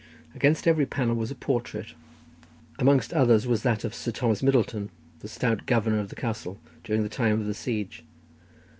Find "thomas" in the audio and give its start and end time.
4.09-4.41